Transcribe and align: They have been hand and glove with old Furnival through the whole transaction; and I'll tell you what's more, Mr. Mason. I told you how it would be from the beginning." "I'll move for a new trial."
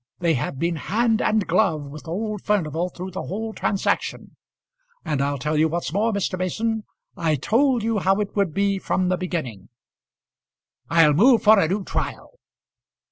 They 0.17 0.33
have 0.33 0.57
been 0.57 0.77
hand 0.77 1.21
and 1.21 1.45
glove 1.45 1.83
with 1.83 2.07
old 2.07 2.41
Furnival 2.41 2.89
through 2.89 3.11
the 3.11 3.21
whole 3.21 3.53
transaction; 3.53 4.35
and 5.05 5.21
I'll 5.21 5.37
tell 5.37 5.55
you 5.59 5.67
what's 5.69 5.93
more, 5.93 6.11
Mr. 6.11 6.39
Mason. 6.39 6.85
I 7.15 7.35
told 7.35 7.83
you 7.83 7.99
how 7.99 8.19
it 8.19 8.35
would 8.35 8.51
be 8.51 8.79
from 8.79 9.09
the 9.09 9.17
beginning." 9.17 9.69
"I'll 10.89 11.13
move 11.13 11.43
for 11.43 11.59
a 11.59 11.67
new 11.67 11.83
trial." 11.83 12.39